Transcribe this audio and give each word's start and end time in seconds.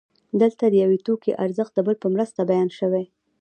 دلته 0.41 0.63
د 0.67 0.73
یو 0.83 0.91
توکي 1.05 1.31
ارزښت 1.45 1.73
د 1.75 1.79
بل 1.87 1.95
په 2.03 2.07
مرسته 2.13 2.39
بیان 2.51 2.69
شوی 2.79 3.05